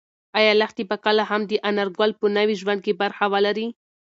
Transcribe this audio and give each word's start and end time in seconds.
ایا 0.39 0.53
لښتې 0.61 0.83
به 0.89 0.97
کله 1.05 1.23
هم 1.31 1.41
د 1.47 1.51
انارګل 1.69 2.11
په 2.19 2.25
نوي 2.37 2.55
ژوند 2.61 2.79
کې 2.85 2.97
برخه 3.01 3.25
ولري؟ 3.33 3.67